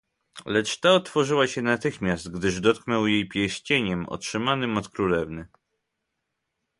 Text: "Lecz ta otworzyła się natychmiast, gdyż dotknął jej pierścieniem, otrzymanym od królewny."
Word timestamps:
"Lecz 0.45 0.79
ta 0.79 0.91
otworzyła 0.93 1.47
się 1.47 1.61
natychmiast, 1.61 2.31
gdyż 2.31 2.59
dotknął 2.61 3.07
jej 3.07 3.27
pierścieniem, 3.29 4.09
otrzymanym 4.09 4.77
od 4.77 4.89
królewny." 4.89 5.47